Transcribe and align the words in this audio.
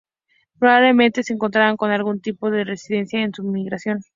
Probablemente 0.57 1.21
se 1.21 1.33
encontraran 1.33 1.77
con 1.77 1.91
algún 1.91 2.21
tipo 2.21 2.49
de 2.49 2.63
resistencia 2.63 3.21
en 3.21 3.31
su 3.35 3.43
migración. 3.43 4.01